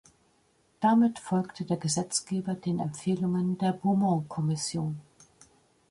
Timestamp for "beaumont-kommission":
3.73-4.99